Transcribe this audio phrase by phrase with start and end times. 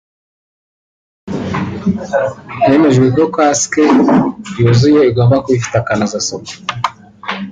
[2.67, 3.83] Hemejwe ko kasike (casque)
[4.61, 6.53] yuzuye igomba kuba ifite akanozasuku